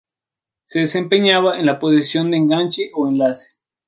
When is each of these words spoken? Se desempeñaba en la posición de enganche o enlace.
Se 0.63 0.79
desempeñaba 0.79 1.59
en 1.59 1.67
la 1.67 1.77
posición 1.79 2.31
de 2.31 2.37
enganche 2.37 2.89
o 2.95 3.07
enlace. 3.07 3.59